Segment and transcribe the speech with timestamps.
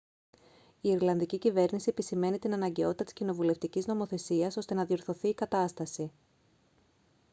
[0.81, 6.11] η ιρλανδική κυβέρνηση επισημαίνει την αναγκαιότητα της κοινοβουλευτικής νομοθεσίας ώστε να διορθωθεί η κατάσταση